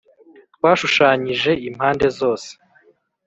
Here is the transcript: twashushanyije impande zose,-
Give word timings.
twashushanyije 0.55 1.51
impande 1.67 2.07
zose,- 2.19 2.49